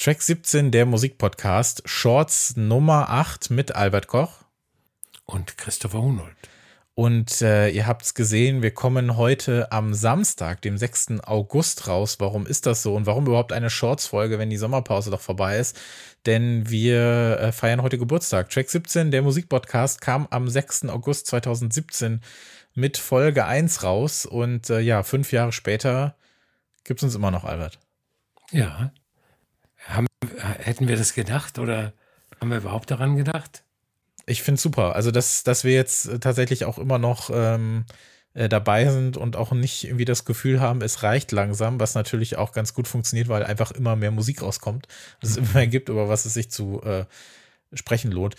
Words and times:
Track 0.00 0.22
17, 0.22 0.70
der 0.70 0.86
Musikpodcast, 0.86 1.82
Shorts 1.84 2.56
Nummer 2.56 3.10
8 3.10 3.50
mit 3.50 3.74
Albert 3.74 4.06
Koch. 4.06 4.32
Und 5.26 5.58
Christopher 5.58 6.00
Hunold. 6.00 6.34
Und 6.94 7.42
äh, 7.42 7.68
ihr 7.68 7.86
habt 7.86 8.06
es 8.06 8.14
gesehen, 8.14 8.62
wir 8.62 8.70
kommen 8.70 9.18
heute 9.18 9.70
am 9.72 9.92
Samstag, 9.92 10.62
dem 10.62 10.78
6. 10.78 11.20
August 11.24 11.86
raus. 11.86 12.16
Warum 12.18 12.46
ist 12.46 12.64
das 12.64 12.82
so 12.82 12.94
und 12.94 13.04
warum 13.04 13.26
überhaupt 13.26 13.52
eine 13.52 13.68
Shorts-Folge, 13.68 14.38
wenn 14.38 14.48
die 14.48 14.56
Sommerpause 14.56 15.10
doch 15.10 15.20
vorbei 15.20 15.58
ist? 15.58 15.78
Denn 16.24 16.70
wir 16.70 17.38
äh, 17.38 17.52
feiern 17.52 17.82
heute 17.82 17.98
Geburtstag. 17.98 18.48
Track 18.48 18.70
17, 18.70 19.10
der 19.10 19.20
Musikpodcast, 19.20 20.00
kam 20.00 20.26
am 20.30 20.48
6. 20.48 20.86
August 20.88 21.26
2017 21.26 22.22
mit 22.72 22.96
Folge 22.96 23.44
1 23.44 23.82
raus. 23.82 24.24
Und 24.24 24.70
äh, 24.70 24.80
ja, 24.80 25.02
fünf 25.02 25.30
Jahre 25.30 25.52
später 25.52 26.16
gibt 26.84 27.00
es 27.00 27.04
uns 27.04 27.14
immer 27.14 27.30
noch, 27.30 27.44
Albert. 27.44 27.78
Ja. 28.50 28.92
Hätten 30.58 30.88
wir 30.88 30.96
das 30.96 31.14
gedacht 31.14 31.58
oder 31.58 31.92
haben 32.40 32.50
wir 32.50 32.58
überhaupt 32.58 32.90
daran 32.90 33.16
gedacht? 33.16 33.64
Ich 34.26 34.42
finde 34.42 34.56
es 34.56 34.62
super. 34.62 34.94
Also, 34.94 35.10
dass, 35.10 35.42
dass 35.44 35.64
wir 35.64 35.72
jetzt 35.72 36.20
tatsächlich 36.20 36.64
auch 36.64 36.78
immer 36.78 36.98
noch 36.98 37.30
ähm, 37.32 37.84
äh, 38.34 38.48
dabei 38.48 38.88
sind 38.88 39.16
und 39.16 39.36
auch 39.36 39.52
nicht 39.52 39.84
irgendwie 39.84 40.04
das 40.04 40.24
Gefühl 40.24 40.60
haben, 40.60 40.82
es 40.82 41.02
reicht 41.02 41.32
langsam, 41.32 41.80
was 41.80 41.94
natürlich 41.94 42.36
auch 42.36 42.52
ganz 42.52 42.74
gut 42.74 42.86
funktioniert, 42.86 43.28
weil 43.28 43.42
einfach 43.44 43.72
immer 43.72 43.96
mehr 43.96 44.10
Musik 44.10 44.42
rauskommt, 44.42 44.86
dass 45.20 45.30
es 45.30 45.36
immer 45.38 45.54
mehr 45.54 45.66
gibt, 45.66 45.88
über 45.88 46.08
was 46.08 46.26
es 46.26 46.34
sich 46.34 46.50
zu 46.50 46.82
äh, 46.82 47.06
sprechen 47.74 48.12
lohnt 48.12 48.36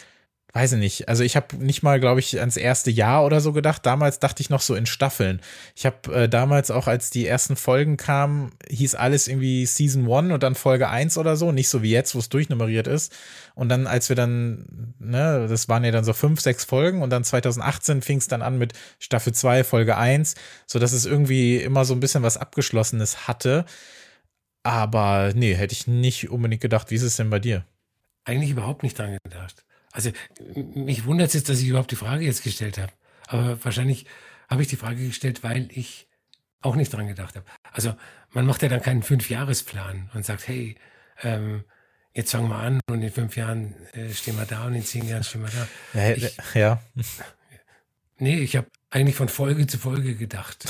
weiß 0.53 0.73
ich 0.73 0.79
nicht. 0.79 1.07
Also 1.07 1.23
ich 1.23 1.35
habe 1.35 1.55
nicht 1.57 1.81
mal, 1.81 1.99
glaube 1.99 2.19
ich, 2.19 2.39
ans 2.39 2.57
erste 2.57 2.91
Jahr 2.91 3.23
oder 3.25 3.39
so 3.39 3.53
gedacht. 3.53 3.85
Damals 3.85 4.19
dachte 4.19 4.41
ich 4.41 4.49
noch 4.49 4.61
so 4.61 4.75
in 4.75 4.85
Staffeln. 4.85 5.41
Ich 5.75 5.85
habe 5.85 6.13
äh, 6.13 6.29
damals 6.29 6.71
auch, 6.71 6.87
als 6.87 7.09
die 7.09 7.25
ersten 7.25 7.55
Folgen 7.55 7.95
kamen, 7.97 8.51
hieß 8.69 8.95
alles 8.95 9.27
irgendwie 9.27 9.65
Season 9.65 10.11
1 10.11 10.33
und 10.33 10.43
dann 10.43 10.55
Folge 10.55 10.89
1 10.89 11.17
oder 11.17 11.37
so. 11.37 11.51
Nicht 11.51 11.69
so 11.69 11.81
wie 11.83 11.91
jetzt, 11.91 12.15
wo 12.15 12.19
es 12.19 12.29
durchnummeriert 12.29 12.87
ist. 12.87 13.13
Und 13.55 13.69
dann, 13.69 13.87
als 13.87 14.09
wir 14.09 14.15
dann, 14.15 14.93
ne, 14.99 15.47
das 15.49 15.69
waren 15.69 15.83
ja 15.83 15.91
dann 15.91 16.03
so 16.03 16.13
fünf, 16.13 16.41
sechs 16.41 16.65
Folgen 16.65 17.01
und 17.01 17.09
dann 17.11 17.23
2018 17.23 18.01
fing 18.01 18.17
es 18.17 18.27
dann 18.27 18.41
an 18.41 18.57
mit 18.57 18.73
Staffel 18.99 19.33
2, 19.33 19.63
Folge 19.63 19.97
1, 19.97 20.35
so 20.65 20.79
dass 20.79 20.91
es 20.91 21.05
irgendwie 21.05 21.57
immer 21.57 21.85
so 21.85 21.93
ein 21.93 21.99
bisschen 22.01 22.23
was 22.23 22.37
Abgeschlossenes 22.37 23.27
hatte. 23.27 23.65
Aber 24.63 25.31
nee, 25.33 25.53
hätte 25.55 25.73
ich 25.73 25.87
nicht 25.87 26.29
unbedingt 26.29 26.61
gedacht. 26.61 26.91
Wie 26.91 26.95
ist 26.95 27.03
es 27.03 27.15
denn 27.15 27.29
bei 27.29 27.39
dir? 27.39 27.65
Eigentlich 28.25 28.51
überhaupt 28.51 28.83
nicht 28.83 28.99
dran 28.99 29.17
gedacht. 29.23 29.65
Also 29.91 30.11
mich 30.75 31.05
wundert 31.05 31.29
es 31.29 31.33
jetzt, 31.33 31.49
dass 31.49 31.59
ich 31.59 31.67
überhaupt 31.67 31.91
die 31.91 31.95
Frage 31.95 32.25
jetzt 32.25 32.43
gestellt 32.43 32.77
habe. 32.77 32.91
Aber 33.27 33.63
wahrscheinlich 33.63 34.05
habe 34.49 34.61
ich 34.61 34.67
die 34.67 34.75
Frage 34.75 35.05
gestellt, 35.07 35.43
weil 35.43 35.69
ich 35.71 36.07
auch 36.61 36.75
nicht 36.75 36.93
dran 36.93 37.07
gedacht 37.07 37.35
habe. 37.35 37.45
Also 37.71 37.93
man 38.31 38.45
macht 38.45 38.61
ja 38.61 38.69
dann 38.69 38.81
keinen 38.81 39.03
Fünfjahresplan 39.03 40.09
und 40.13 40.25
sagt, 40.25 40.47
hey, 40.47 40.75
ähm, 41.23 41.63
jetzt 42.13 42.31
fangen 42.31 42.49
wir 42.49 42.57
an 42.57 42.79
und 42.89 43.01
in 43.01 43.11
fünf 43.11 43.35
Jahren 43.35 43.75
äh, 43.93 44.09
stehen 44.13 44.37
wir 44.37 44.45
da 44.45 44.65
und 44.65 44.75
in 44.75 44.83
zehn 44.83 45.07
Jahren 45.07 45.23
stehen 45.23 45.43
wir 45.43 45.49
da. 45.49 45.99
Ja. 45.99 46.15
Ich, 46.15 46.37
ja. 46.53 46.81
Nee, 48.17 48.37
ich 48.37 48.55
habe 48.55 48.67
eigentlich 48.91 49.15
von 49.15 49.29
Folge 49.29 49.65
zu 49.65 49.79
Folge 49.79 50.13
gedacht. 50.13 50.65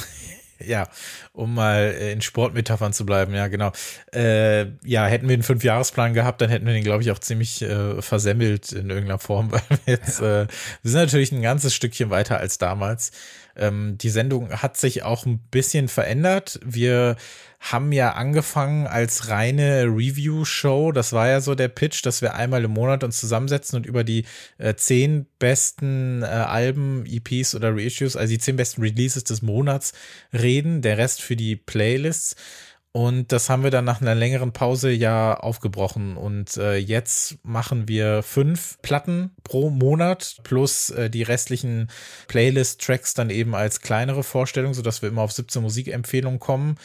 Ja, 0.65 0.87
um 1.33 1.53
mal 1.53 1.95
äh, 1.97 2.11
in 2.11 2.21
Sportmetaphern 2.21 2.93
zu 2.93 3.05
bleiben, 3.05 3.33
ja, 3.33 3.47
genau. 3.47 3.71
Äh, 4.13 4.67
ja, 4.83 5.05
hätten 5.05 5.27
wir 5.27 5.33
einen 5.33 5.43
Fünfjahresplan 5.43 6.13
gehabt, 6.13 6.41
dann 6.41 6.49
hätten 6.49 6.65
wir 6.65 6.73
den, 6.73 6.83
glaube 6.83 7.03
ich, 7.03 7.11
auch 7.11 7.19
ziemlich 7.19 7.61
äh, 7.61 8.01
versemmelt 8.01 8.71
in 8.71 8.89
irgendeiner 8.89 9.19
Form, 9.19 9.51
weil 9.51 9.61
wir 9.69 9.93
jetzt, 9.93 10.19
äh, 10.19 10.47
wir 10.47 10.91
sind 10.91 11.01
natürlich 11.01 11.31
ein 11.31 11.41
ganzes 11.41 11.73
Stückchen 11.73 12.09
weiter 12.09 12.37
als 12.37 12.57
damals. 12.57 13.11
Ähm, 13.55 13.97
die 13.97 14.09
Sendung 14.09 14.51
hat 14.51 14.77
sich 14.77 15.03
auch 15.03 15.25
ein 15.25 15.39
bisschen 15.39 15.87
verändert. 15.87 16.59
Wir 16.63 17.17
haben 17.61 17.91
ja 17.91 18.13
angefangen 18.13 18.87
als 18.87 19.29
reine 19.29 19.83
Review-Show. 19.85 20.91
Das 20.91 21.13
war 21.13 21.27
ja 21.29 21.41
so 21.41 21.53
der 21.53 21.67
Pitch, 21.67 22.03
dass 22.03 22.23
wir 22.23 22.33
einmal 22.33 22.63
im 22.63 22.71
Monat 22.71 23.03
uns 23.03 23.19
zusammensetzen 23.19 23.77
und 23.77 23.85
über 23.85 24.03
die 24.03 24.25
äh, 24.57 24.73
zehn 24.73 25.27
besten 25.37 26.23
äh, 26.23 26.25
Alben, 26.25 27.05
EPs 27.05 27.53
oder 27.53 27.75
Reissues, 27.75 28.15
also 28.15 28.31
die 28.31 28.39
zehn 28.39 28.55
besten 28.55 28.81
Releases 28.81 29.23
des 29.23 29.43
Monats 29.43 29.93
reden. 30.33 30.81
Der 30.81 30.97
Rest 30.97 31.21
für 31.21 31.35
die 31.35 31.55
Playlists. 31.55 32.35
Und 32.93 33.31
das 33.31 33.49
haben 33.49 33.63
wir 33.63 33.71
dann 33.71 33.85
nach 33.85 34.01
einer 34.01 34.15
längeren 34.15 34.51
Pause 34.51 34.91
ja 34.91 35.35
aufgebrochen. 35.35 36.17
Und 36.17 36.57
äh, 36.57 36.75
jetzt 36.75 37.37
machen 37.43 37.87
wir 37.87 38.21
fünf 38.21 38.79
Platten 38.81 39.31
pro 39.43 39.69
Monat 39.69 40.37
plus 40.43 40.89
äh, 40.89 41.09
die 41.09 41.23
restlichen 41.23 41.89
Playlist-Tracks 42.27 43.13
dann 43.13 43.29
eben 43.29 43.55
als 43.55 43.79
kleinere 43.79 44.23
Vorstellung, 44.23 44.73
sodass 44.73 45.01
wir 45.01 45.09
immer 45.09 45.21
auf 45.21 45.31
17 45.31 45.61
Musikempfehlungen 45.61 46.39
kommen. 46.39 46.77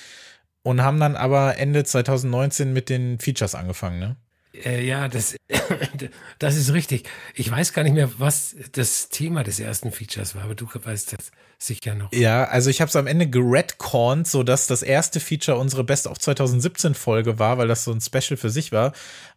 Und 0.67 0.83
haben 0.83 0.99
dann 0.99 1.15
aber 1.15 1.59
Ende 1.59 1.85
2019 1.85 2.73
mit 2.73 2.89
den 2.89 3.21
Features 3.21 3.55
angefangen, 3.55 4.01
ne? 4.01 4.17
Äh, 4.65 4.85
ja, 4.85 5.07
das, 5.07 5.37
das 6.41 6.57
ist 6.57 6.73
richtig. 6.73 7.09
Ich 7.37 7.49
weiß 7.49 7.73
gar 7.73 7.85
nicht 7.85 7.93
mehr, 7.93 8.11
was 8.19 8.57
das 8.73 9.09
Thema 9.09 9.45
des 9.45 9.61
ersten 9.61 9.93
Features 9.93 10.35
war, 10.35 10.43
aber 10.43 10.57
du 10.57 10.67
weißt 10.67 11.13
das 11.13 11.31
sicher 11.57 11.95
noch. 11.95 12.13
Ja, 12.13 12.47
also 12.47 12.69
ich 12.69 12.81
habe 12.81 12.89
es 12.89 12.97
am 12.97 13.07
Ende 13.07 13.31
geredcornt, 13.31 14.27
so 14.27 14.43
dass 14.43 14.67
das 14.67 14.83
erste 14.83 15.21
Feature 15.21 15.57
unsere 15.57 15.85
Best 15.85 16.09
of 16.09 16.19
2017 16.19 16.97
Folge 16.97 17.39
war, 17.39 17.59
weil 17.59 17.69
das 17.69 17.85
so 17.85 17.93
ein 17.93 18.01
Special 18.01 18.37
für 18.37 18.51
sich 18.51 18.73
war. 18.73 18.93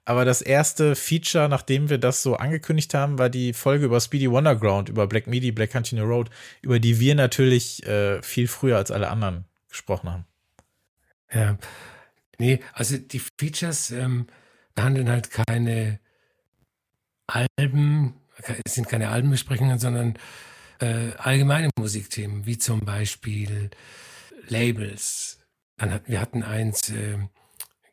Aber 0.05 0.25
das 0.25 0.41
erste 0.41 0.95
Feature, 0.95 1.47
nachdem 1.47 1.91
wir 1.91 1.99
das 1.99 2.23
so 2.23 2.37
angekündigt 2.37 2.95
haben, 2.95 3.19
war 3.19 3.29
die 3.29 3.53
Folge 3.53 3.85
über 3.85 4.01
Speedy 4.01 4.31
Wonderground, 4.31 4.89
über 4.89 5.05
Black 5.05 5.27
Midi, 5.27 5.51
Black 5.51 5.73
Continue 5.73 6.05
Road, 6.05 6.31
über 6.63 6.79
die 6.79 6.99
wir 6.99 7.13
natürlich 7.13 7.85
äh, 7.85 8.19
viel 8.23 8.47
früher 8.47 8.77
als 8.77 8.89
alle 8.89 9.09
anderen 9.09 9.45
gesprochen 9.67 10.09
haben. 10.09 10.25
Ja, 11.31 11.57
nee, 12.39 12.59
also 12.73 12.97
die 12.97 13.21
Features, 13.39 13.91
ähm, 13.91 14.27
behandeln 14.75 15.09
halt 15.09 15.29
keine 15.31 15.99
Alben, 17.27 18.15
es 18.63 18.75
sind 18.75 18.87
keine 18.87 19.09
Albenbesprechungen, 19.09 19.77
sondern 19.77 20.17
äh, 20.79 21.11
allgemeine 21.17 21.69
Musikthemen, 21.77 22.45
wie 22.45 22.57
zum 22.57 22.79
Beispiel 22.81 23.69
Labels. 24.47 25.39
Dann 25.77 25.91
hatten, 25.91 26.11
wir 26.11 26.21
hatten 26.21 26.43
eins 26.43 26.89
äh, 26.89 27.17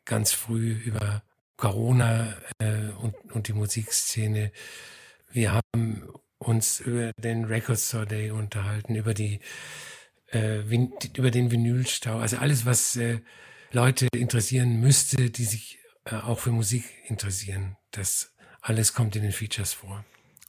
ganz 0.05 0.31
früh 0.31 0.71
über 0.71 1.23
Corona 1.57 2.37
äh, 2.59 2.89
und, 3.01 3.15
und 3.33 3.47
die 3.47 3.53
Musikszene. 3.53 4.51
Wir 5.29 5.53
haben 5.53 6.07
uns 6.37 6.79
über 6.79 7.11
den 7.17 7.45
Record 7.45 7.79
Store 7.79 8.05
Day 8.05 8.31
unterhalten, 8.31 8.95
über 8.95 9.13
die 9.13 9.39
äh, 10.31 10.59
über 11.15 11.31
den 11.31 11.51
Vinylstau, 11.51 12.17
also 12.17 12.37
alles, 12.37 12.65
was 12.65 12.95
äh, 12.95 13.19
Leute 13.71 14.07
interessieren 14.15 14.79
müsste, 14.79 15.29
die 15.29 15.45
sich 15.45 15.79
äh, 16.05 16.15
auch 16.15 16.39
für 16.39 16.51
Musik 16.51 16.85
interessieren. 17.07 17.77
Das 17.91 18.33
alles 18.61 18.93
kommt 18.93 19.15
in 19.15 19.23
den 19.23 19.31
Features 19.31 19.73
vor. 19.73 20.05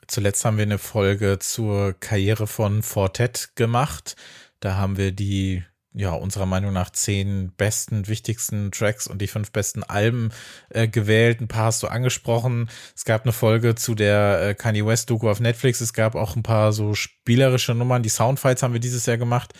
Zuletzt 0.06 0.44
haben 0.44 0.56
wir 0.56 0.62
eine 0.62 0.78
Folge 0.78 1.38
zur 1.38 1.92
Karriere 1.92 2.46
von 2.46 2.82
Fortet 2.82 3.50
gemacht. 3.56 4.16
Da 4.60 4.76
haben 4.76 4.96
wir 4.96 5.12
die 5.12 5.64
ja, 5.98 6.12
unserer 6.12 6.46
Meinung 6.46 6.72
nach 6.72 6.90
zehn 6.90 7.50
besten, 7.56 8.06
wichtigsten 8.06 8.70
Tracks 8.70 9.08
und 9.08 9.20
die 9.20 9.26
fünf 9.26 9.50
besten 9.50 9.82
Alben 9.82 10.30
äh, 10.70 10.86
gewählt. 10.86 11.40
Ein 11.40 11.48
paar 11.48 11.64
hast 11.64 11.82
du 11.82 11.88
angesprochen. 11.88 12.70
Es 12.94 13.04
gab 13.04 13.24
eine 13.24 13.32
Folge 13.32 13.74
zu 13.74 13.96
der 13.96 14.40
äh, 14.40 14.54
Kanye 14.54 14.86
West 14.86 15.10
Doku 15.10 15.28
auf 15.28 15.40
Netflix. 15.40 15.80
Es 15.80 15.92
gab 15.92 16.14
auch 16.14 16.36
ein 16.36 16.44
paar 16.44 16.72
so 16.72 16.94
spielerische 16.94 17.74
Nummern. 17.74 18.04
Die 18.04 18.10
Soundfights 18.10 18.62
haben 18.62 18.74
wir 18.74 18.80
dieses 18.80 19.06
Jahr 19.06 19.16
gemacht. 19.16 19.54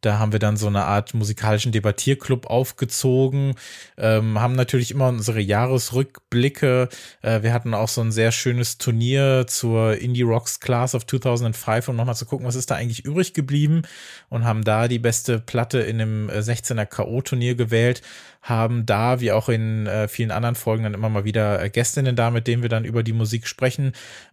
Da 0.00 0.18
haben 0.18 0.32
wir 0.32 0.38
dann 0.38 0.56
so 0.56 0.66
eine 0.66 0.84
Art 0.84 1.14
musikalischen 1.14 1.72
Debattierclub 1.72 2.46
aufgezogen, 2.46 3.54
ähm, 3.98 4.40
haben 4.40 4.54
natürlich 4.54 4.90
immer 4.90 5.08
unsere 5.08 5.40
Jahresrückblicke. 5.40 6.88
Äh, 7.22 7.42
wir 7.42 7.52
hatten 7.52 7.74
auch 7.74 7.88
so 7.88 8.00
ein 8.00 8.12
sehr 8.12 8.32
schönes 8.32 8.78
Turnier 8.78 9.46
zur 9.46 9.98
Indie 9.98 10.22
Rocks 10.22 10.60
Class 10.60 10.94
of 10.94 11.06
2005, 11.06 11.88
um 11.88 11.96
nochmal 11.96 12.14
zu 12.16 12.26
gucken, 12.26 12.46
was 12.46 12.54
ist 12.54 12.70
da 12.70 12.76
eigentlich 12.76 13.04
übrig 13.04 13.34
geblieben 13.34 13.82
und 14.28 14.44
haben 14.44 14.64
da 14.64 14.88
die 14.88 14.98
beste 14.98 15.38
Platte 15.38 15.80
in 15.80 16.00
einem 16.00 16.30
16er 16.30 16.86
K.O.-Turnier 16.86 17.54
gewählt 17.54 18.02
haben 18.42 18.86
da, 18.86 19.20
wie 19.20 19.32
auch 19.32 19.48
in 19.48 19.86
äh, 19.86 20.08
vielen 20.08 20.30
anderen 20.30 20.54
Folgen, 20.54 20.84
dann 20.84 20.94
immer 20.94 21.08
mal 21.08 21.24
wieder 21.24 21.62
äh, 21.62 21.70
Gästinnen 21.70 22.16
da, 22.16 22.30
mit 22.30 22.46
denen 22.46 22.62
wir 22.62 22.68
dann 22.68 22.84
über 22.84 23.02
die 23.02 23.12
Musik 23.12 23.46
sprechen. 23.46 23.92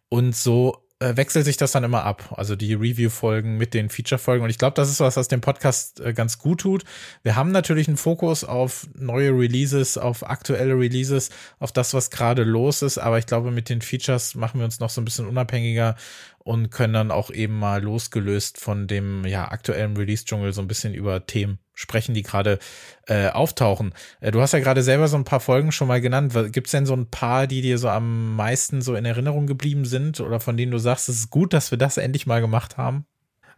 Und 0.10 0.36
so 0.36 0.78
äh, 0.78 0.87
wechselt 1.00 1.46
sich 1.46 1.58
das 1.58 1.72
dann 1.72 1.84
immer 1.84 2.04
ab. 2.04 2.34
Also 2.36 2.56
die 2.56 2.74
Review-Folgen 2.74 3.58
mit 3.58 3.74
den 3.74 3.90
Feature-Folgen. 3.90 4.44
Und 4.44 4.50
ich 4.50 4.58
glaube, 4.58 4.74
das 4.76 4.90
ist 4.90 5.00
was, 5.00 5.16
was 5.18 5.28
dem 5.28 5.42
Podcast 5.42 6.00
äh, 6.00 6.14
ganz 6.14 6.40
gut 6.40 6.62
tut. 6.62 6.84
Wir 7.24 7.36
haben 7.36 7.52
natürlich 7.52 7.88
einen 7.88 7.98
Fokus 7.98 8.44
auf 8.44 8.88
neue 8.96 9.32
Releases, 9.32 9.98
auf 9.98 10.28
aktuelle 10.28 10.74
Releases, 10.74 11.30
auf 11.60 11.72
das, 11.72 11.94
was 11.94 12.10
gerade 12.10 12.44
los 12.44 12.82
ist. 12.82 12.98
Aber 12.98 13.20
ich 13.20 13.28
glaube, 13.28 13.52
mit 13.52 13.70
den 13.70 13.82
Features 13.82 14.36
machen 14.36 14.60
wir 14.60 14.66
uns 14.66 14.80
noch 14.80 14.90
so 14.90 15.02
ein 15.02 15.06
bisschen 15.06 15.28
unabhängiger 15.28 15.96
und 16.40 16.72
können 16.72 16.94
dann 16.94 17.12
auch 17.12 17.30
eben 17.30 17.60
mal 17.60 17.84
losgelöst 17.84 18.58
von 18.60 18.88
dem 18.88 19.26
ja, 19.26 19.52
aktuellen 19.52 19.98
Release-Dschungel 19.98 20.54
so 20.54 20.62
ein 20.62 20.68
bisschen 20.68 20.94
über 20.94 21.26
Themen 21.28 21.60
sprechen, 21.78 22.16
die 22.16 22.24
gerade 22.24 22.60
äh, 23.06 23.30
auftauchen. 23.30 23.94
Äh, 24.20 24.32
du 24.32 24.42
hast 24.42 24.52
ja 24.52 24.60
gerade 24.60 24.82
selber 24.84 25.08
so 25.08 25.16
ein 25.16 25.24
paar 25.24 25.40
Folgen 25.40 25.72
schon 25.72 25.88
mal 25.88 26.02
genannt. 26.02 26.34
Gibt 26.52 26.68
es 26.68 26.72
denn 26.72 26.86
so 26.86 26.96
ein 26.96 27.10
paar, 27.10 27.48
die 27.48 27.62
dir 27.62 27.78
so 27.78 27.88
am 27.88 28.36
meisten 28.36 28.82
so 28.82 28.96
in 28.96 29.06
Erinnerung 29.06 29.48
geblieben 29.48 29.86
sind 29.86 30.20
oder 30.20 30.40
von 30.40 30.58
denen 30.58 30.72
du 30.72 30.80
sagst, 30.80 31.08
es 31.08 31.20
ist 31.20 31.30
gut, 31.30 31.54
dass 31.54 31.72
wir 31.72 31.78
das 31.78 31.98
endlich 31.98 32.26
mal 32.26 32.42
gemacht 32.42 32.78
haben? 32.78 33.06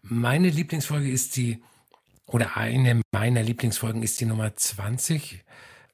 Meine 0.01 0.49
Lieblingsfolge 0.49 1.09
ist 1.09 1.37
die, 1.37 1.63
oder 2.25 2.57
eine 2.57 3.01
meiner 3.11 3.41
Lieblingsfolgen 3.41 4.03
ist 4.03 4.19
die 4.19 4.25
Nummer 4.25 4.53
20. 4.55 5.43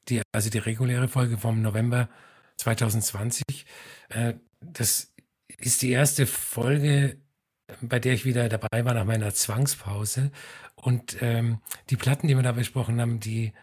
die, 0.10 0.22
also 0.31 0.50
die 0.50 0.57
reguläre 0.57 1.07
Folge 1.07 1.38
vom 1.38 1.62
November 1.62 2.10
2020. 2.57 3.44
Äh, 4.10 4.33
das 4.62 5.13
ist 5.60 5.81
die 5.83 5.92
erste 5.92 6.25
Folge, 6.25 7.18
bei 7.81 8.00
der 8.00 8.13
ich 8.13 8.25
wieder 8.25 8.50
dabei 8.50 8.85
war 8.85 8.94
nach 8.94 9.06
meiner 9.06 9.33
Zwangspause. 9.33 10.31
Und 10.75 11.17
ähm, 11.21 11.59
die 11.89 11.97
Platten, 11.97 12.27
die 12.27 12.35
wir 12.35 12.44
da 12.44 12.51
besprochen 12.51 13.01
haben, 13.01 13.19
die 13.19 13.53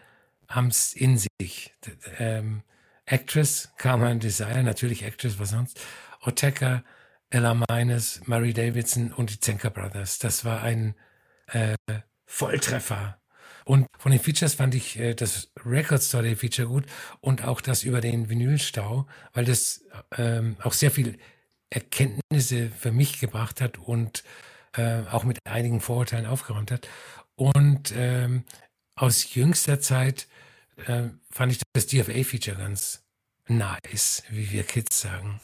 haben 0.47 0.67
es 0.67 0.93
in 0.93 1.17
sich. 1.17 1.73
Ähm, 2.19 2.63
Actress, 3.05 3.73
Carmen 3.77 4.19
Desire, 4.19 4.63
natürlich 4.63 5.03
Actress, 5.03 5.39
was 5.39 5.49
sonst. 5.49 5.79
Oteka, 6.21 6.83
Ella 7.29 7.53
Mines, 7.69 8.21
Mary 8.25 8.53
Davidson 8.53 9.11
und 9.11 9.29
die 9.29 9.39
Zenker 9.39 9.69
Brothers. 9.69 10.19
Das 10.19 10.45
war 10.45 10.61
ein 10.61 10.95
äh, 11.47 11.75
Volltreffer. 12.25 13.17
Und 13.65 13.87
von 13.97 14.11
den 14.11 14.19
Features 14.19 14.55
fand 14.55 14.75
ich 14.75 14.99
äh, 14.99 15.13
das 15.13 15.51
Record 15.65 16.03
Store 16.03 16.35
Feature 16.35 16.67
gut 16.67 16.85
und 17.21 17.45
auch 17.45 17.61
das 17.61 17.83
über 17.83 18.01
den 18.01 18.29
Vinylstau, 18.29 19.07
weil 19.33 19.45
das 19.45 19.85
ähm, 20.17 20.57
auch 20.61 20.73
sehr 20.73 20.91
viel 20.91 21.17
Erkenntnisse 21.73 22.69
für 22.69 22.91
mich 22.91 23.19
gebracht 23.19 23.61
hat 23.61 23.77
und 23.77 24.23
äh, 24.75 25.01
auch 25.11 25.23
mit 25.23 25.39
einigen 25.45 25.81
Vorurteilen 25.81 26.25
aufgeräumt 26.25 26.71
hat. 26.71 26.87
Und 27.35 27.93
ähm, 27.95 28.43
aus 28.95 29.33
jüngster 29.33 29.79
Zeit 29.79 30.27
äh, 30.85 31.09
fand 31.31 31.51
ich 31.51 31.61
das 31.73 31.87
DFA-Feature 31.87 32.57
ganz 32.57 33.03
nice, 33.47 34.23
wie 34.29 34.51
wir 34.51 34.63
Kids 34.63 35.01
sagen. 35.01 35.39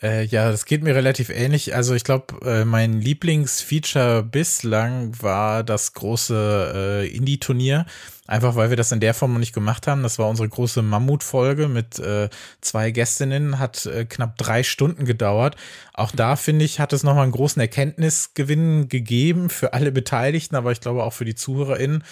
Äh, 0.00 0.24
ja, 0.26 0.50
das 0.50 0.64
geht 0.64 0.84
mir 0.84 0.94
relativ 0.94 1.28
ähnlich. 1.28 1.74
Also 1.74 1.94
ich 1.94 2.04
glaube, 2.04 2.34
äh, 2.46 2.64
mein 2.64 3.00
Lieblingsfeature 3.00 4.22
bislang 4.22 5.20
war 5.20 5.64
das 5.64 5.92
große 5.92 6.72
äh, 7.04 7.08
Indie-Turnier. 7.08 7.84
Einfach 8.28 8.56
weil 8.56 8.68
wir 8.68 8.76
das 8.76 8.92
in 8.92 9.00
der 9.00 9.14
Form 9.14 9.32
noch 9.32 9.40
nicht 9.40 9.54
gemacht 9.54 9.86
haben. 9.86 10.02
Das 10.02 10.18
war 10.18 10.28
unsere 10.28 10.48
große 10.48 10.82
Mammut-Folge 10.82 11.66
mit 11.66 11.98
äh, 11.98 12.28
zwei 12.60 12.90
Gästinnen, 12.90 13.58
hat 13.58 13.86
äh, 13.86 14.04
knapp 14.04 14.36
drei 14.36 14.62
Stunden 14.62 15.06
gedauert. 15.06 15.56
Auch 15.94 16.12
da, 16.12 16.36
finde 16.36 16.66
ich, 16.66 16.78
hat 16.78 16.92
es 16.92 17.02
nochmal 17.02 17.22
einen 17.22 17.32
großen 17.32 17.58
Erkenntnisgewinn 17.60 18.88
gegeben 18.90 19.48
für 19.48 19.72
alle 19.72 19.90
Beteiligten, 19.92 20.56
aber 20.56 20.72
ich 20.72 20.80
glaube 20.80 21.04
auch 21.04 21.14
für 21.14 21.24
die 21.24 21.36
ZuhörerInnen. 21.36 22.04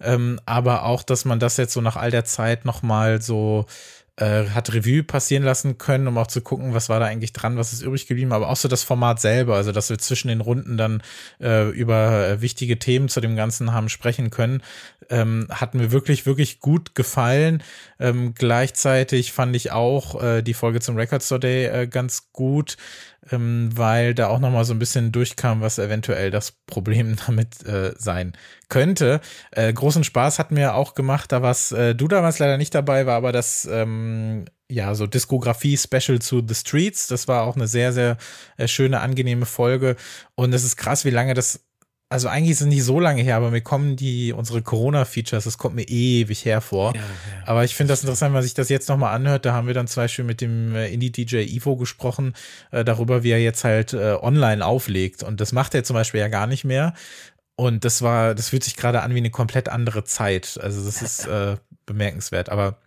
Ähm, 0.00 0.38
aber 0.44 0.84
auch, 0.84 1.02
dass 1.02 1.24
man 1.24 1.40
das 1.40 1.56
jetzt 1.56 1.72
so 1.72 1.80
nach 1.80 1.96
all 1.96 2.10
der 2.10 2.26
Zeit 2.26 2.66
nochmal 2.66 3.22
so 3.22 3.64
äh, 4.16 4.44
hat 4.50 4.72
Revue 4.74 5.02
passieren 5.02 5.42
lassen 5.42 5.78
können, 5.78 6.06
um 6.06 6.18
auch 6.18 6.26
zu 6.26 6.42
gucken, 6.42 6.74
was 6.74 6.88
war 6.88 7.00
da 7.00 7.06
eigentlich 7.06 7.32
dran, 7.32 7.56
was 7.56 7.72
ist 7.72 7.82
übrig 7.82 8.06
geblieben, 8.06 8.32
aber 8.32 8.48
auch 8.50 8.56
so 8.56 8.68
das 8.68 8.82
Format 8.82 9.20
selber, 9.20 9.56
also 9.56 9.72
dass 9.72 9.88
wir 9.88 9.98
zwischen 9.98 10.28
den 10.28 10.40
Runden 10.40 10.76
dann 10.76 11.02
äh, 11.40 11.70
über 11.70 12.28
äh, 12.28 12.40
wichtige 12.42 12.78
Themen 12.78 13.08
zu 13.08 13.20
dem 13.20 13.36
Ganzen 13.36 13.72
haben 13.72 13.88
sprechen 13.88 14.30
können, 14.30 14.62
ähm, 15.08 15.46
hat 15.50 15.74
mir 15.74 15.92
wirklich, 15.92 16.26
wirklich 16.26 16.60
gut 16.60 16.94
gefallen. 16.94 17.62
Ähm, 17.98 18.34
gleichzeitig 18.34 19.32
fand 19.32 19.56
ich 19.56 19.72
auch 19.72 20.22
äh, 20.22 20.42
die 20.42 20.54
Folge 20.54 20.80
zum 20.80 20.96
Record 20.96 21.22
Store 21.22 21.40
Day 21.40 21.66
äh, 21.66 21.86
ganz 21.86 22.32
gut 22.32 22.76
ähm, 23.30 23.70
weil 23.74 24.14
da 24.14 24.28
auch 24.28 24.40
noch 24.40 24.50
mal 24.50 24.64
so 24.64 24.74
ein 24.74 24.78
bisschen 24.78 25.12
durchkam, 25.12 25.60
was 25.60 25.78
eventuell 25.78 26.30
das 26.30 26.52
Problem 26.66 27.16
damit 27.26 27.64
äh, 27.66 27.94
sein 27.96 28.32
könnte. 28.68 29.20
Äh, 29.50 29.72
großen 29.72 30.04
Spaß 30.04 30.38
hat 30.38 30.50
mir 30.50 30.74
auch 30.74 30.94
gemacht, 30.94 31.32
da 31.32 31.42
was 31.42 31.72
äh, 31.72 31.94
du 31.94 32.08
damals 32.08 32.38
leider 32.38 32.56
nicht 32.56 32.74
dabei 32.74 33.06
war, 33.06 33.16
aber 33.16 33.32
das 33.32 33.68
ähm, 33.70 34.46
ja 34.70 34.94
so 34.94 35.06
Diskografie-Special 35.06 36.18
zu 36.20 36.42
The 36.46 36.54
Streets, 36.54 37.06
das 37.06 37.28
war 37.28 37.44
auch 37.44 37.56
eine 37.56 37.66
sehr 37.66 37.92
sehr 37.92 38.16
äh, 38.56 38.66
schöne 38.68 39.00
angenehme 39.00 39.46
Folge. 39.46 39.96
Und 40.34 40.52
es 40.52 40.64
ist 40.64 40.76
krass, 40.76 41.04
wie 41.04 41.10
lange 41.10 41.34
das 41.34 41.64
also 42.12 42.28
eigentlich 42.28 42.50
ist 42.50 42.60
es 42.60 42.66
nicht 42.66 42.84
so 42.84 43.00
lange 43.00 43.22
her, 43.22 43.36
aber 43.36 43.50
mir 43.50 43.62
kommen 43.62 43.96
die, 43.96 44.32
unsere 44.32 44.62
Corona-Features, 44.62 45.44
das 45.44 45.58
kommt 45.58 45.74
mir 45.74 45.88
ewig 45.88 46.44
hervor. 46.44 46.94
Ja, 46.94 47.00
ja. 47.00 47.06
Aber 47.46 47.64
ich 47.64 47.74
finde 47.74 47.92
das 47.92 48.02
interessant, 48.02 48.28
wenn 48.28 48.34
man 48.34 48.42
sich 48.42 48.54
das 48.54 48.68
jetzt 48.68 48.88
nochmal 48.88 49.14
anhört. 49.14 49.46
Da 49.46 49.54
haben 49.54 49.66
wir 49.66 49.74
dann 49.74 49.86
zum 49.86 50.02
Beispiel 50.02 50.24
mit 50.24 50.40
dem 50.40 50.74
äh, 50.74 50.88
Indie-DJ 50.88 51.54
Ivo 51.56 51.76
gesprochen, 51.76 52.34
äh, 52.70 52.84
darüber, 52.84 53.22
wie 53.22 53.30
er 53.30 53.40
jetzt 53.40 53.64
halt 53.64 53.94
äh, 53.94 54.16
online 54.20 54.64
auflegt. 54.64 55.22
Und 55.22 55.40
das 55.40 55.52
macht 55.52 55.74
er 55.74 55.84
zum 55.84 55.94
Beispiel 55.94 56.20
ja 56.20 56.28
gar 56.28 56.46
nicht 56.46 56.64
mehr. 56.64 56.94
Und 57.56 57.84
das 57.84 58.02
war, 58.02 58.34
das 58.34 58.50
fühlt 58.50 58.64
sich 58.64 58.76
gerade 58.76 59.02
an 59.02 59.14
wie 59.14 59.18
eine 59.18 59.30
komplett 59.30 59.68
andere 59.68 60.04
Zeit. 60.04 60.58
Also 60.62 60.84
das 60.84 61.00
ist 61.00 61.26
äh, 61.26 61.56
bemerkenswert. 61.86 62.50
Aber 62.50 62.78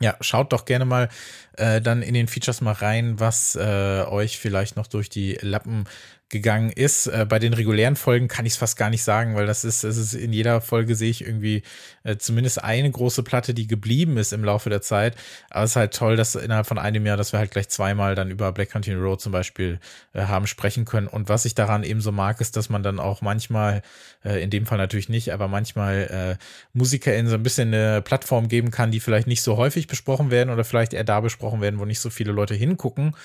ja, 0.00 0.16
schaut 0.20 0.52
doch 0.52 0.64
gerne 0.64 0.84
mal 0.86 1.08
äh, 1.56 1.80
dann 1.80 2.02
in 2.02 2.14
den 2.14 2.26
Features 2.26 2.60
mal 2.62 2.72
rein, 2.72 3.20
was 3.20 3.54
äh, 3.56 4.04
euch 4.08 4.38
vielleicht 4.38 4.76
noch 4.76 4.86
durch 4.86 5.10
die 5.10 5.38
Lappen 5.42 5.84
gegangen 6.30 6.70
ist. 6.70 7.08
Äh, 7.08 7.26
bei 7.28 7.38
den 7.38 7.52
regulären 7.52 7.96
Folgen 7.96 8.28
kann 8.28 8.46
ich 8.46 8.54
es 8.54 8.58
fast 8.58 8.76
gar 8.78 8.88
nicht 8.88 9.02
sagen, 9.02 9.34
weil 9.34 9.46
das 9.46 9.64
ist, 9.64 9.84
es 9.84 9.96
ist 9.96 10.14
in 10.14 10.32
jeder 10.32 10.60
Folge 10.60 10.94
sehe 10.94 11.10
ich 11.10 11.24
irgendwie 11.24 11.62
äh, 12.04 12.16
zumindest 12.16 12.62
eine 12.62 12.90
große 12.90 13.22
Platte, 13.22 13.52
die 13.52 13.66
geblieben 13.66 14.16
ist 14.16 14.32
im 14.32 14.44
Laufe 14.44 14.70
der 14.70 14.80
Zeit. 14.80 15.16
Aber 15.50 15.64
es 15.64 15.72
ist 15.72 15.76
halt 15.76 15.92
toll, 15.92 16.16
dass 16.16 16.36
innerhalb 16.36 16.66
von 16.66 16.78
einem 16.78 17.04
Jahr, 17.04 17.16
dass 17.16 17.32
wir 17.32 17.40
halt 17.40 17.50
gleich 17.50 17.68
zweimal 17.68 18.14
dann 18.14 18.30
über 18.30 18.52
Black 18.52 18.70
Country 18.70 18.94
Road 18.94 19.20
zum 19.20 19.32
Beispiel 19.32 19.80
äh, 20.12 20.22
haben 20.22 20.46
sprechen 20.46 20.84
können. 20.84 21.08
Und 21.08 21.28
was 21.28 21.44
ich 21.44 21.54
daran 21.54 21.82
eben 21.82 22.00
so 22.00 22.12
mag, 22.12 22.40
ist, 22.40 22.56
dass 22.56 22.70
man 22.70 22.82
dann 22.82 23.00
auch 23.00 23.20
manchmal, 23.20 23.82
äh, 24.24 24.42
in 24.42 24.50
dem 24.50 24.66
Fall 24.66 24.78
natürlich 24.78 25.08
nicht, 25.08 25.32
aber 25.32 25.48
manchmal 25.48 26.38
äh, 26.38 26.44
MusikerInnen 26.72 27.28
so 27.28 27.34
ein 27.34 27.42
bisschen 27.42 27.74
eine 27.74 28.02
Plattform 28.02 28.48
geben 28.48 28.70
kann, 28.70 28.92
die 28.92 29.00
vielleicht 29.00 29.26
nicht 29.26 29.42
so 29.42 29.56
häufig 29.56 29.88
besprochen 29.88 30.30
werden 30.30 30.50
oder 30.50 30.64
vielleicht 30.64 30.94
eher 30.94 31.04
da 31.04 31.20
besprochen 31.20 31.60
werden, 31.60 31.80
wo 31.80 31.84
nicht 31.84 32.00
so 32.00 32.08
viele 32.08 32.30
Leute 32.30 32.54
hingucken. 32.54 33.16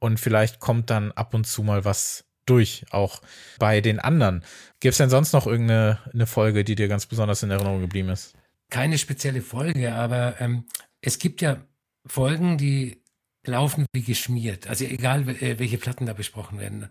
Und 0.00 0.20
vielleicht 0.20 0.60
kommt 0.60 0.90
dann 0.90 1.12
ab 1.12 1.34
und 1.34 1.46
zu 1.46 1.62
mal 1.62 1.84
was 1.84 2.27
durch, 2.48 2.84
auch 2.90 3.20
bei 3.58 3.80
den 3.80 3.98
anderen. 3.98 4.44
Gibt 4.80 4.92
es 4.92 4.98
denn 4.98 5.10
sonst 5.10 5.32
noch 5.32 5.46
irgendeine 5.46 5.98
eine 6.12 6.26
Folge, 6.26 6.64
die 6.64 6.74
dir 6.74 6.88
ganz 6.88 7.06
besonders 7.06 7.42
in 7.42 7.50
Erinnerung 7.50 7.80
geblieben 7.80 8.08
ist? 8.08 8.34
Keine 8.70 8.98
spezielle 8.98 9.42
Folge, 9.42 9.94
aber 9.94 10.40
ähm, 10.40 10.64
es 11.00 11.18
gibt 11.18 11.40
ja 11.40 11.64
Folgen, 12.06 12.58
die 12.58 13.02
laufen 13.46 13.86
wie 13.92 14.02
geschmiert. 14.02 14.66
Also 14.68 14.84
egal, 14.84 15.28
äh, 15.28 15.58
welche 15.58 15.78
Platten 15.78 16.06
da 16.06 16.12
besprochen 16.12 16.58
werden. 16.58 16.90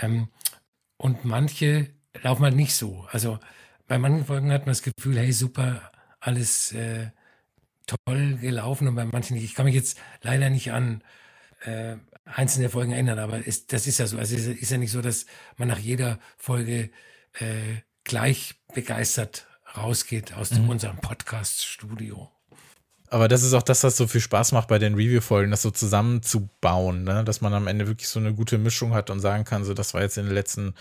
Ähm, 0.00 0.28
und 0.96 1.24
manche 1.24 1.90
laufen 2.22 2.44
halt 2.44 2.56
nicht 2.56 2.74
so. 2.74 3.06
Also 3.10 3.38
bei 3.86 3.98
manchen 3.98 4.26
Folgen 4.26 4.52
hat 4.52 4.62
man 4.62 4.70
das 4.70 4.82
Gefühl, 4.82 5.18
hey, 5.18 5.32
super, 5.32 5.90
alles 6.20 6.72
äh, 6.72 7.10
toll 7.86 8.36
gelaufen 8.40 8.88
und 8.88 8.94
bei 8.94 9.04
manchen 9.04 9.34
nicht. 9.34 9.44
Ich 9.44 9.54
kann 9.54 9.64
mich 9.64 9.74
jetzt 9.74 9.98
leider 10.22 10.50
nicht 10.50 10.72
an 10.72 11.02
äh, 11.64 11.96
einzelne 12.24 12.68
Folgen 12.68 12.92
ändern, 12.92 13.18
aber 13.18 13.44
ist, 13.44 13.72
das 13.72 13.86
ist 13.86 13.98
ja 13.98 14.06
so. 14.06 14.18
Also 14.18 14.36
es 14.36 14.46
ist 14.46 14.70
ja 14.70 14.78
nicht 14.78 14.92
so, 14.92 15.00
dass 15.00 15.26
man 15.56 15.68
nach 15.68 15.78
jeder 15.78 16.18
Folge 16.36 16.90
äh, 17.34 17.82
gleich 18.04 18.54
begeistert 18.74 19.46
rausgeht 19.76 20.34
aus 20.34 20.50
mhm. 20.52 20.68
unserem 20.68 20.96
Podcast-Studio. 20.98 22.30
Aber 23.10 23.28
das 23.28 23.42
ist 23.42 23.54
auch 23.54 23.62
das, 23.62 23.84
was 23.84 23.96
so 23.96 24.06
viel 24.06 24.20
Spaß 24.20 24.52
macht 24.52 24.68
bei 24.68 24.78
den 24.78 24.94
Review-Folgen, 24.94 25.50
das 25.50 25.62
so 25.62 25.70
zusammenzubauen, 25.70 27.04
ne? 27.04 27.24
dass 27.24 27.40
man 27.40 27.54
am 27.54 27.66
Ende 27.66 27.86
wirklich 27.86 28.08
so 28.08 28.20
eine 28.20 28.34
gute 28.34 28.58
Mischung 28.58 28.92
hat 28.92 29.08
und 29.08 29.20
sagen 29.20 29.44
kann, 29.44 29.64
so 29.64 29.72
das 29.72 29.94
war 29.94 30.02
jetzt 30.02 30.18
in 30.18 30.26
den 30.26 30.34
letzten 30.34 30.74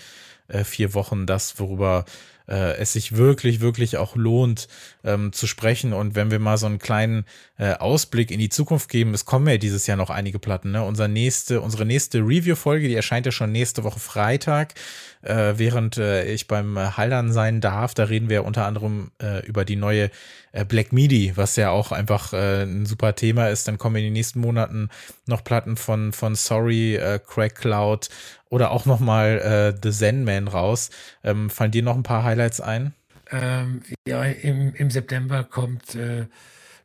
äh, 0.48 0.64
vier 0.64 0.94
Wochen 0.94 1.26
das, 1.26 1.60
worüber 1.60 2.06
äh, 2.48 2.78
es 2.78 2.94
sich 2.94 3.16
wirklich, 3.16 3.60
wirklich 3.60 3.98
auch 3.98 4.16
lohnt 4.16 4.68
ähm, 5.04 5.34
zu 5.34 5.48
sprechen. 5.48 5.94
Und 5.94 6.16
wenn 6.16 6.32
wir 6.32 6.40
mal 6.40 6.58
so 6.58 6.66
einen 6.66 6.80
kleinen 6.80 7.26
äh, 7.58 7.74
Ausblick 7.74 8.32
in 8.32 8.40
die 8.40 8.50
Zukunft 8.50 8.90
geben, 8.90 9.14
es 9.14 9.26
kommen 9.26 9.48
ja 9.48 9.58
dieses 9.58 9.88
Jahr 9.88 9.98
noch 9.98 10.10
einige 10.10 10.40
Platten. 10.40 10.72
Ne? 10.72 10.84
Unser 10.84 11.08
nächste, 11.08 11.62
unsere 11.62 11.86
nächste 11.86 12.20
Review-Folge, 12.20 12.88
die 12.88 12.96
erscheint 12.96 13.26
ja 13.26 13.32
schon 13.32 13.52
nächste 13.52 13.84
Woche 13.84 14.00
Freitag, 14.00 14.76
äh, 15.22 15.54
während 15.58 15.98
äh, 15.98 16.26
ich 16.26 16.48
beim 16.48 16.78
Haldern 16.98 17.32
sein 17.32 17.62
darf. 17.62 17.94
Da 17.94 18.06
reden 18.06 18.30
wir 18.30 18.46
unter 18.46 18.66
anderem 18.66 19.12
äh, 19.22 19.46
über 19.46 19.66
die 19.66 19.76
neue 19.76 20.10
äh, 20.54 20.64
Black 20.64 20.94
Midi, 20.94 21.34
was 21.36 21.56
ja 21.56 21.70
auch 21.70 21.92
einfach 21.92 22.34
äh, 22.34 22.64
ein 22.64 22.86
super 22.86 23.16
Thema 23.16 23.50
ist. 23.50 23.68
Dann 23.68 23.78
kommen 23.78 23.98
in 23.98 24.04
den 24.04 24.14
nächsten 24.14 24.40
Monaten 24.40 24.90
noch 25.26 25.44
Platten 25.44 25.76
von, 25.76 26.14
von 26.14 26.36
Sorry, 26.36 26.96
äh, 26.96 27.20
Crack 27.20 27.56
Cloud 27.56 28.10
oder 28.50 28.72
auch 28.72 28.86
nochmal 28.86 29.40
äh, 29.76 29.80
The 29.82 29.92
Zen 29.92 30.24
Man 30.24 30.48
raus. 30.48 30.90
Ähm, 31.24 31.50
fallen 31.50 31.72
dir 31.72 31.84
noch 31.84 31.96
ein 31.96 32.04
paar 32.04 32.24
Highlights 32.24 32.62
ein? 32.62 32.94
Ähm, 33.32 33.82
ja, 34.08 34.24
im, 34.24 34.74
im 34.74 34.90
September 34.90 35.44
kommt 35.44 35.96
äh, 35.96 36.28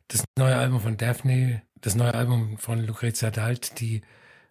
das 0.07 0.23
neue 0.37 0.55
Album 0.55 0.81
von 0.81 0.97
Daphne, 0.97 1.61
das 1.81 1.95
neue 1.95 2.13
Album 2.13 2.57
von 2.57 2.85
Lucrezia 2.85 3.31
Dalt, 3.31 3.79
die 3.79 4.01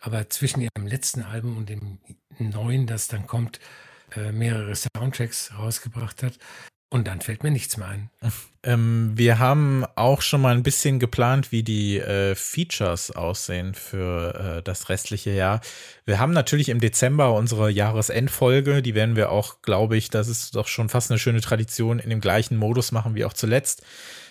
aber 0.00 0.28
zwischen 0.30 0.60
ihrem 0.60 0.86
letzten 0.86 1.22
Album 1.22 1.56
und 1.56 1.68
dem 1.68 1.98
neuen, 2.38 2.86
das 2.86 3.08
dann 3.08 3.26
kommt, 3.26 3.60
äh, 4.16 4.32
mehrere 4.32 4.74
Soundtracks 4.74 5.52
rausgebracht 5.56 6.22
hat. 6.22 6.38
Und 6.92 7.08
dann 7.08 7.22
fällt 7.22 7.42
mir 7.42 7.50
nichts 7.50 7.76
mehr 7.76 7.88
ein. 7.88 8.10
Ähm, 8.64 9.10
wir 9.16 9.40
haben 9.40 9.84
auch 9.96 10.22
schon 10.22 10.40
mal 10.40 10.54
ein 10.54 10.62
bisschen 10.62 11.00
geplant, 11.00 11.50
wie 11.50 11.64
die 11.64 11.98
äh, 11.98 12.36
Features 12.36 13.10
aussehen 13.10 13.74
für 13.74 14.58
äh, 14.58 14.62
das 14.62 14.88
restliche 14.88 15.32
Jahr. 15.32 15.60
Wir 16.04 16.20
haben 16.20 16.32
natürlich 16.32 16.68
im 16.68 16.78
Dezember 16.78 17.34
unsere 17.34 17.72
Jahresendfolge. 17.72 18.80
Die 18.80 18.94
werden 18.94 19.16
wir 19.16 19.32
auch, 19.32 19.62
glaube 19.62 19.96
ich, 19.96 20.10
das 20.10 20.28
ist 20.28 20.54
doch 20.54 20.68
schon 20.68 20.88
fast 20.88 21.10
eine 21.10 21.18
schöne 21.18 21.40
Tradition, 21.40 21.98
in 21.98 22.08
dem 22.08 22.20
gleichen 22.20 22.56
Modus 22.56 22.92
machen 22.92 23.16
wie 23.16 23.24
auch 23.24 23.32
zuletzt 23.32 23.82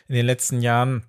in 0.07 0.15
den 0.15 0.25
letzten 0.25 0.61
Jahren. 0.61 1.03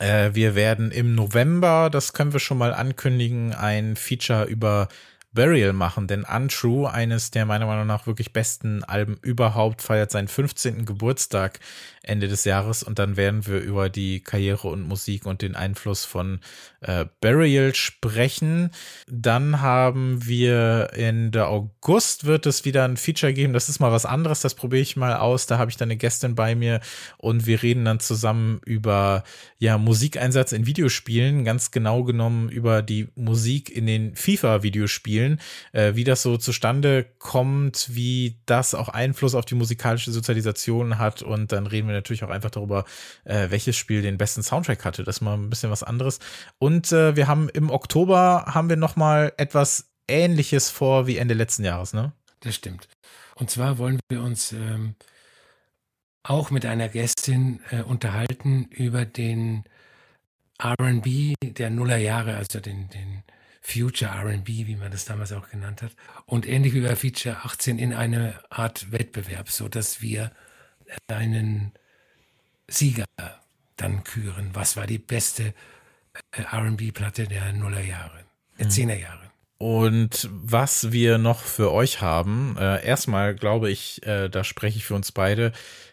Äh, 0.00 0.30
wir 0.34 0.56
werden 0.56 0.90
im 0.90 1.14
November, 1.14 1.88
das 1.88 2.14
können 2.14 2.32
wir 2.32 2.40
schon 2.40 2.58
mal 2.58 2.74
ankündigen, 2.74 3.54
ein 3.54 3.94
Feature 3.94 4.46
über 4.46 4.88
Burial 5.32 5.72
machen, 5.72 6.06
denn 6.06 6.24
Untrue, 6.24 6.90
eines 6.90 7.30
der 7.30 7.46
meiner 7.46 7.66
Meinung 7.66 7.86
nach 7.86 8.06
wirklich 8.06 8.32
besten 8.32 8.82
Alben 8.84 9.16
überhaupt, 9.22 9.82
feiert 9.82 10.10
seinen 10.10 10.28
15. 10.28 10.84
Geburtstag 10.84 11.60
Ende 12.02 12.28
des 12.28 12.44
Jahres 12.44 12.82
und 12.82 12.98
dann 12.98 13.16
werden 13.16 13.46
wir 13.46 13.60
über 13.60 13.90
die 13.90 14.20
Karriere 14.20 14.68
und 14.68 14.88
Musik 14.88 15.26
und 15.26 15.42
den 15.42 15.54
Einfluss 15.54 16.06
von 16.06 16.40
äh, 16.80 17.04
Burial 17.20 17.74
sprechen. 17.74 18.70
Dann 19.06 19.60
haben 19.60 20.26
wir 20.26 20.90
in 20.94 21.30
der 21.30 21.48
August 21.48 22.24
wird 22.24 22.46
es 22.46 22.64
wieder 22.64 22.84
ein 22.84 22.96
Feature 22.96 23.34
geben. 23.34 23.52
Das 23.52 23.68
ist 23.68 23.80
mal 23.80 23.92
was 23.92 24.06
anderes. 24.06 24.40
Das 24.40 24.54
probiere 24.54 24.80
ich 24.80 24.96
mal 24.96 25.14
aus. 25.14 25.46
Da 25.46 25.58
habe 25.58 25.70
ich 25.70 25.76
dann 25.76 25.88
eine 25.88 25.98
Gästin 25.98 26.34
bei 26.34 26.54
mir 26.54 26.80
und 27.18 27.46
wir 27.46 27.62
reden 27.62 27.84
dann 27.84 28.00
zusammen 28.00 28.60
über 28.64 29.22
ja 29.58 29.76
Musikeinsatz 29.76 30.52
in 30.52 30.64
Videospielen. 30.64 31.44
Ganz 31.44 31.70
genau 31.70 32.02
genommen 32.02 32.48
über 32.48 32.80
die 32.80 33.08
Musik 33.14 33.68
in 33.68 33.86
den 33.86 34.16
FIFA-Videospielen, 34.16 35.19
äh, 35.72 35.94
wie 35.94 36.04
das 36.04 36.22
so 36.22 36.36
zustande 36.36 37.06
kommt, 37.18 37.88
wie 37.90 38.40
das 38.46 38.74
auch 38.74 38.88
Einfluss 38.88 39.34
auf 39.34 39.44
die 39.44 39.54
musikalische 39.54 40.12
Sozialisation 40.12 40.98
hat 40.98 41.22
und 41.22 41.52
dann 41.52 41.66
reden 41.66 41.88
wir 41.88 41.94
natürlich 41.94 42.24
auch 42.24 42.30
einfach 42.30 42.50
darüber, 42.50 42.84
äh, 43.24 43.50
welches 43.50 43.76
Spiel 43.76 44.02
den 44.02 44.18
besten 44.18 44.42
Soundtrack 44.42 44.84
hatte. 44.84 45.04
Das 45.04 45.16
ist 45.16 45.20
mal 45.20 45.34
ein 45.34 45.50
bisschen 45.50 45.70
was 45.70 45.82
anderes. 45.82 46.18
Und 46.58 46.92
äh, 46.92 47.16
wir 47.16 47.28
haben 47.28 47.48
im 47.48 47.70
Oktober 47.70 48.44
haben 48.46 48.68
wir 48.68 48.76
noch 48.76 48.96
mal 48.96 49.32
etwas 49.36 49.90
Ähnliches 50.08 50.70
vor 50.70 51.06
wie 51.06 51.16
Ende 51.18 51.34
letzten 51.34 51.64
Jahres, 51.64 51.92
ne? 51.92 52.12
Das 52.40 52.54
stimmt. 52.54 52.88
Und 53.34 53.50
zwar 53.50 53.78
wollen 53.78 54.00
wir 54.08 54.22
uns 54.22 54.52
ähm, 54.52 54.94
auch 56.22 56.50
mit 56.50 56.66
einer 56.66 56.88
Gästin 56.88 57.60
äh, 57.70 57.82
unterhalten 57.82 58.66
über 58.70 59.04
den 59.04 59.64
R&B 60.58 61.34
der 61.42 61.70
Nullerjahre, 61.70 62.36
also 62.36 62.60
den, 62.60 62.88
den 62.90 63.22
Future 63.60 64.10
RB, 64.10 64.48
wie 64.48 64.76
man 64.76 64.90
das 64.90 65.04
damals 65.04 65.32
auch 65.32 65.50
genannt 65.50 65.82
hat. 65.82 65.92
Und 66.26 66.48
ähnlich 66.48 66.74
wie 66.74 66.80
bei 66.80 66.96
Feature 66.96 67.38
18 67.44 67.78
in 67.78 67.92
eine 67.92 68.34
Art 68.48 68.90
Wettbewerb, 68.90 69.50
so 69.50 69.68
dass 69.68 70.00
wir 70.00 70.32
einen 71.08 71.72
Sieger 72.68 73.04
dann 73.76 74.04
küren. 74.04 74.50
Was 74.54 74.76
war 74.76 74.86
die 74.86 74.98
beste 74.98 75.54
äh, 76.32 76.42
RB-Platte 76.42 77.26
der 77.26 77.52
Nullerjahre, 77.52 78.24
der 78.58 78.66
mhm. 78.66 78.70
Zehnerjahre? 78.70 79.30
Und 79.58 80.28
was 80.32 80.90
wir 80.90 81.18
noch 81.18 81.40
für 81.40 81.70
euch 81.70 82.00
haben, 82.00 82.56
äh, 82.58 82.84
erstmal 82.84 83.34
glaube 83.34 83.70
ich, 83.70 84.04
äh, 84.06 84.30
da 84.30 84.42
spreche 84.42 84.78
ich 84.78 84.86
für 84.86 84.94
uns 84.94 85.12
beide. 85.12 85.52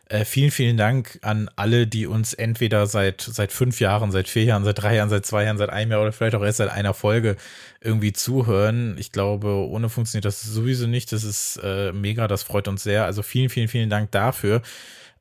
Äh, 0.09 0.23
vielen, 0.23 0.51
vielen 0.51 0.77
Dank 0.77 1.19
an 1.21 1.49
alle, 1.57 1.85
die 1.85 2.07
uns 2.07 2.33
entweder 2.33 2.87
seit, 2.87 3.21
seit 3.21 3.51
fünf 3.51 3.81
Jahren, 3.81 4.11
seit 4.11 4.29
vier 4.29 4.45
Jahren, 4.45 4.63
seit 4.63 4.81
drei 4.81 4.95
Jahren, 4.95 5.09
seit 5.09 5.25
zwei 5.25 5.43
Jahren, 5.43 5.57
seit 5.57 5.69
einem 5.69 5.91
Jahr 5.91 6.01
oder 6.01 6.13
vielleicht 6.13 6.35
auch 6.35 6.43
erst 6.43 6.59
seit 6.59 6.69
einer 6.69 6.93
Folge 6.93 7.35
irgendwie 7.81 8.13
zuhören. 8.13 8.95
Ich 8.97 9.11
glaube, 9.11 9.47
ohne 9.47 9.89
funktioniert 9.89 10.23
das 10.23 10.41
sowieso 10.41 10.87
nicht. 10.87 11.11
Das 11.11 11.25
ist 11.25 11.59
äh, 11.61 11.91
mega, 11.91 12.29
das 12.29 12.43
freut 12.43 12.69
uns 12.69 12.83
sehr. 12.83 13.03
Also 13.03 13.21
vielen, 13.21 13.49
vielen, 13.49 13.67
vielen 13.67 13.89
Dank 13.89 14.11
dafür. 14.11 14.61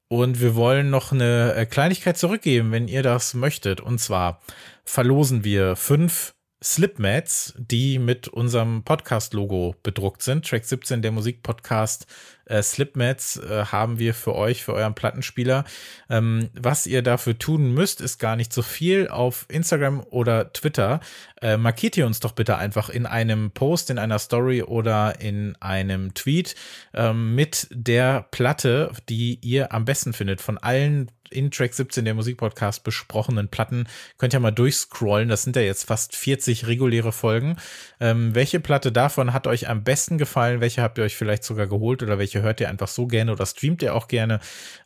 Und 0.09 0.41
wir 0.41 0.55
wollen 0.55 0.89
noch 0.91 1.11
eine 1.11 1.55
äh, 1.57 1.67
Kleinigkeit 1.67 2.17
zurückgeben, 2.17 2.71
wenn 2.71 2.87
ihr 2.87 3.03
das 3.03 3.35
möchtet. 3.35 3.81
Und 3.81 3.99
zwar 3.99 4.41
verlosen 4.85 5.43
wir 5.43 5.75
fünf 5.75 6.35
Slipmats, 6.63 7.55
die 7.59 7.99
mit 7.99 8.29
unserem 8.29 8.85
Podcast-Logo 8.85 9.75
bedruckt 9.83 10.23
sind. 10.23 10.49
Track 10.49 10.65
17, 10.65 11.03
der 11.03 11.11
Musikpodcast 11.11 12.07
äh, 12.47 12.63
Slipmats 12.63 13.37
äh, 13.37 13.67
haben 13.67 13.99
wir 13.99 14.15
für 14.15 14.35
euch, 14.35 14.65
für 14.65 14.73
euren 14.73 14.95
Plattenspieler. 14.95 15.65
Ähm, 16.09 16.49
was 16.55 16.87
ihr 16.87 17.03
dafür 17.03 17.39
tun 17.39 17.75
müsst, 17.75 18.01
ist 18.01 18.19
gar 18.19 18.37
nicht 18.37 18.53
so 18.53 18.63
viel. 18.63 19.09
Auf 19.09 19.47
Instagram 19.49 20.05
oder 20.11 20.53
Twitter 20.53 21.01
äh, 21.43 21.57
markiert 21.57 21.97
ihr 21.97 22.07
uns 22.07 22.21
doch 22.21 22.33
bitte 22.33 22.57
einfach 22.57 22.89
in 22.89 23.07
einem 23.07 23.51
Post, 23.51 23.91
in 23.91 23.99
einer 23.99 24.19
Story 24.19 24.63
oder 24.63 25.21
in 25.21 25.57
einem 25.61 26.15
Tweet 26.15 26.55
ähm, 26.95 27.35
mit 27.35 27.69
der 27.71 28.27
Platte, 28.31 28.93
die 29.09 29.39
ihr 29.43 29.73
am 29.73 29.85
besten 29.85 30.13
findet 30.13 30.41
von 30.41 30.59
allen 30.59 31.11
in 31.31 31.51
Track 31.51 31.75
17 31.75 32.05
der 32.05 32.15
Musikpodcast 32.15 32.85
besprochenen 32.85 33.49
Platten. 33.49 33.89
Könnt 34.19 34.35
ihr 34.35 34.41
mal 34.41 34.51
durchscrollen. 34.51 35.29
Das 35.29 35.43
sind 35.43 35.57
ja 35.57 35.63
jetzt 35.63 35.85
fast 35.85 36.15
40 36.17 36.67
reguläre 36.67 37.13
Folgen. 37.13 37.57
Ähm, 38.01 38.35
welche 38.35 38.61
Platte 38.61 38.93
davon 38.93 39.33
hat 39.33 39.47
euch 39.47 39.69
am 39.69 39.85
besten 39.85 40.19
gefallen? 40.19 40.61
Welche 40.61 40.83
habt 40.83 40.99
ihr 40.99 41.05
euch 41.05 41.17
vielleicht 41.17 41.45
sogar 41.45 41.67
geholt 41.67 42.03
oder 42.03 42.19
welche 42.19 42.36
hört 42.43 42.61
ihr 42.61 42.69
einfach 42.69 42.89
so 42.89 43.07
gerne 43.07 43.33
oder 43.33 43.47
streamt 43.47 43.83
ihr 43.83 43.95
auch 43.95 44.09
gerne? 44.09 44.41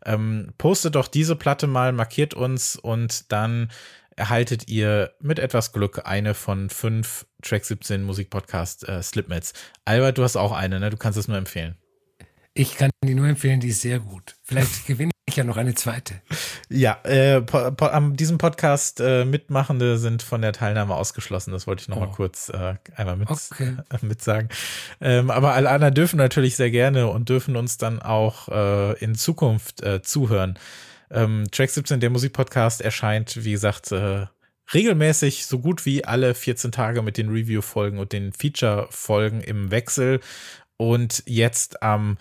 Ähm, 0.04 0.52
postet 0.58 0.94
doch 0.94 1.08
diese 1.08 1.36
Platte 1.36 1.66
mal, 1.66 1.92
markiert 1.92 2.34
uns 2.34 2.76
und 2.76 3.30
dann 3.32 3.70
erhaltet 4.16 4.68
ihr 4.68 5.12
mit 5.20 5.38
etwas 5.38 5.72
Glück 5.72 6.02
eine 6.04 6.34
von 6.34 6.68
fünf 6.68 7.26
Track 7.42 7.64
17 7.64 8.02
Musikpodcast 8.02 8.88
äh, 8.88 9.02
Slipmats. 9.02 9.54
Albert, 9.84 10.18
du 10.18 10.22
hast 10.22 10.36
auch 10.36 10.52
eine, 10.52 10.78
ne? 10.78 10.90
Du 10.90 10.96
kannst 10.96 11.18
es 11.18 11.26
nur 11.26 11.38
empfehlen. 11.38 11.76
Ich 12.52 12.76
kann 12.76 12.90
die 13.04 13.14
nur 13.14 13.28
empfehlen, 13.28 13.60
die 13.60 13.68
ist 13.68 13.80
sehr 13.80 14.00
gut. 14.00 14.36
Vielleicht 14.42 14.86
gewinne 14.86 15.09
ich 15.30 15.36
ja 15.36 15.44
noch 15.44 15.56
eine 15.56 15.74
zweite. 15.74 16.20
Ja, 16.68 16.98
äh, 17.04 17.40
po, 17.40 17.70
po, 17.72 17.86
an 17.86 18.16
diesem 18.16 18.38
Podcast 18.38 19.00
äh, 19.00 19.24
Mitmachende 19.24 19.98
sind 19.98 20.22
von 20.22 20.42
der 20.42 20.52
Teilnahme 20.52 20.94
ausgeschlossen. 20.94 21.52
Das 21.52 21.66
wollte 21.66 21.82
ich 21.82 21.88
noch 21.88 21.96
oh. 21.96 22.00
mal 22.00 22.10
kurz 22.10 22.48
äh, 22.50 22.74
einmal 22.94 23.16
mit, 23.16 23.30
okay. 23.30 23.76
mit 24.02 24.22
sagen. 24.22 24.48
Ähm, 25.00 25.30
aber 25.30 25.54
alle 25.54 25.70
anderen 25.70 25.94
dürfen 25.94 26.16
natürlich 26.16 26.56
sehr 26.56 26.70
gerne 26.70 27.08
und 27.08 27.28
dürfen 27.28 27.56
uns 27.56 27.78
dann 27.78 28.00
auch 28.02 28.48
äh, 28.48 28.98
in 29.02 29.14
Zukunft 29.14 29.82
äh, 29.82 30.02
zuhören. 30.02 30.58
Ähm, 31.10 31.46
Track 31.50 31.70
17, 31.70 32.00
der 32.00 32.10
Musikpodcast, 32.10 32.80
erscheint, 32.80 33.44
wie 33.44 33.52
gesagt, 33.52 33.90
äh, 33.92 34.26
regelmäßig 34.72 35.46
so 35.46 35.58
gut 35.58 35.86
wie 35.86 36.04
alle 36.04 36.34
14 36.34 36.72
Tage 36.72 37.02
mit 37.02 37.16
den 37.16 37.30
Review-Folgen 37.30 37.98
und 37.98 38.12
den 38.12 38.32
Feature-Folgen 38.32 39.40
im 39.40 39.70
Wechsel. 39.70 40.20
Und 40.76 41.22
jetzt 41.26 41.82
am 41.82 42.16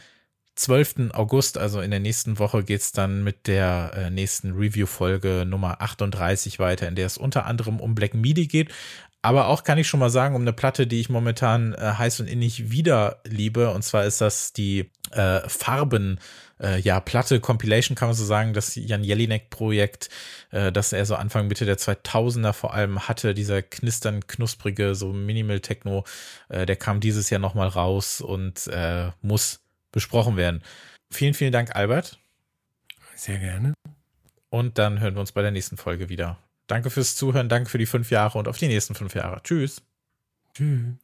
12. 0.59 1.11
August, 1.13 1.57
also 1.57 1.81
in 1.81 1.91
der 1.91 1.99
nächsten 1.99 2.37
Woche, 2.37 2.63
geht 2.63 2.81
es 2.81 2.91
dann 2.91 3.23
mit 3.23 3.47
der 3.47 3.91
äh, 3.95 4.09
nächsten 4.09 4.51
Review-Folge 4.53 5.45
Nummer 5.47 5.81
38 5.81 6.59
weiter, 6.59 6.87
in 6.87 6.95
der 6.95 7.05
es 7.05 7.17
unter 7.17 7.45
anderem 7.45 7.79
um 7.79 7.95
Black 7.95 8.13
Midi 8.13 8.47
geht. 8.47 8.71
Aber 9.21 9.47
auch 9.47 9.63
kann 9.63 9.77
ich 9.77 9.87
schon 9.87 9.99
mal 9.99 10.09
sagen, 10.09 10.35
um 10.35 10.41
eine 10.41 10.53
Platte, 10.53 10.87
die 10.87 10.99
ich 10.99 11.09
momentan 11.09 11.73
äh, 11.73 11.93
heiß 11.97 12.21
und 12.21 12.27
innig 12.27 12.71
wieder 12.71 13.21
liebe. 13.25 13.71
Und 13.71 13.83
zwar 13.83 14.05
ist 14.05 14.21
das 14.21 14.53
die 14.53 14.91
äh, 15.11 15.41
Farben, 15.47 16.19
äh, 16.61 16.79
ja, 16.79 16.99
Platte 17.01 17.41
Compilation, 17.41 17.95
kann 17.95 18.07
man 18.07 18.15
so 18.15 18.23
sagen, 18.23 18.53
das 18.53 18.75
Jan 18.75 19.03
Jelinek-Projekt, 19.03 20.09
äh, 20.51 20.71
das 20.71 20.93
er 20.93 21.05
so 21.05 21.15
Anfang, 21.15 21.47
Mitte 21.47 21.65
der 21.65 21.77
2000er 21.77 22.53
vor 22.53 22.73
allem 22.73 23.07
hatte, 23.07 23.33
dieser 23.33 23.61
knistern, 23.61 24.25
knusprige, 24.27 24.95
so 24.95 25.11
Minimal 25.11 25.59
Techno, 25.59 26.05
äh, 26.47 26.65
der 26.65 26.77
kam 26.77 27.01
dieses 27.01 27.29
Jahr 27.29 27.39
nochmal 27.39 27.67
raus 27.67 28.21
und 28.21 28.67
äh, 28.67 29.11
muss 29.21 29.59
besprochen 29.91 30.37
werden. 30.37 30.63
Vielen, 31.11 31.33
vielen 31.33 31.51
Dank, 31.51 31.75
Albert. 31.75 32.19
Sehr 33.15 33.39
gerne. 33.39 33.73
Und 34.49 34.77
dann 34.77 34.99
hören 34.99 35.15
wir 35.15 35.21
uns 35.21 35.31
bei 35.31 35.41
der 35.41 35.51
nächsten 35.51 35.77
Folge 35.77 36.09
wieder. 36.09 36.39
Danke 36.67 36.89
fürs 36.89 37.15
Zuhören, 37.15 37.49
danke 37.49 37.69
für 37.69 37.77
die 37.77 37.85
fünf 37.85 38.11
Jahre 38.11 38.37
und 38.37 38.47
auf 38.47 38.57
die 38.57 38.67
nächsten 38.67 38.95
fünf 38.95 39.15
Jahre. 39.15 39.41
Tschüss. 39.43 39.81
Tschüss. 40.53 40.95